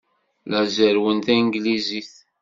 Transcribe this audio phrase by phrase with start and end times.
[0.49, 2.11] La zerrwen tanglizit.